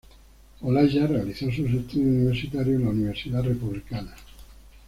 Olaya 0.61 1.05
realizó 1.05 1.45
sus 1.51 1.69
estudios 1.69 1.93
universitarios 2.07 2.75
en 2.77 2.85
la 2.85 2.89
Universidad 2.89 3.43
Republicana. 3.43 4.15